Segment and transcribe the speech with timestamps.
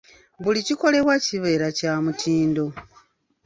[0.43, 2.65] Buli kikolebwa kibeere kya mutindo.